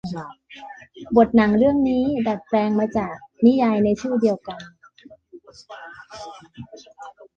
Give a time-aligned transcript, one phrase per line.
[1.17, 3.13] บทหนังเรื่องนี้ดัดแปลงมาจาก
[3.45, 4.61] นิยายในชื่อเดียวกัน